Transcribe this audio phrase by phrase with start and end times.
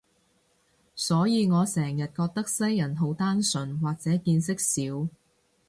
[0.95, 5.07] 所以我成日覺得西人好單純，或者見識少